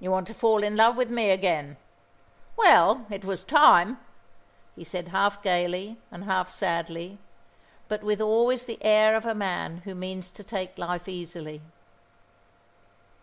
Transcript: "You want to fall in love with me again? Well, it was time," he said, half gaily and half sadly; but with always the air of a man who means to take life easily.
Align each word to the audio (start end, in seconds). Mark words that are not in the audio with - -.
"You 0.00 0.10
want 0.10 0.26
to 0.28 0.32
fall 0.32 0.62
in 0.62 0.74
love 0.74 0.96
with 0.96 1.10
me 1.10 1.28
again? 1.28 1.76
Well, 2.56 3.04
it 3.10 3.26
was 3.26 3.44
time," 3.44 4.00
he 4.74 4.84
said, 4.84 5.08
half 5.08 5.42
gaily 5.42 5.98
and 6.10 6.24
half 6.24 6.48
sadly; 6.48 7.18
but 7.86 8.02
with 8.02 8.22
always 8.22 8.64
the 8.64 8.82
air 8.82 9.14
of 9.14 9.26
a 9.26 9.34
man 9.34 9.82
who 9.84 9.94
means 9.94 10.30
to 10.30 10.42
take 10.44 10.78
life 10.78 11.06
easily. 11.10 11.60